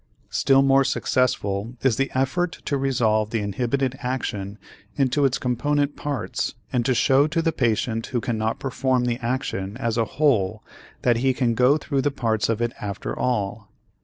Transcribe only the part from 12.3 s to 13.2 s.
of it after